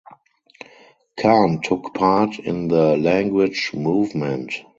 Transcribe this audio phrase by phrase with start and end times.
[1.17, 4.51] Khan took part in the Language Movement.